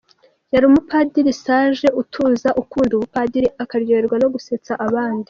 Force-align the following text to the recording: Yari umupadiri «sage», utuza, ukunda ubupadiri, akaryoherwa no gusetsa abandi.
Yari 0.53 0.65
umupadiri 0.67 1.31
«sage», 1.43 1.87
utuza, 2.01 2.49
ukunda 2.61 2.91
ubupadiri, 2.95 3.47
akaryoherwa 3.63 4.15
no 4.23 4.27
gusetsa 4.33 4.71
abandi. 4.87 5.19